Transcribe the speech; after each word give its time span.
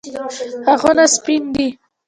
غاښونه 0.65 1.05
سپین 1.15 1.43
دي. 1.55 1.67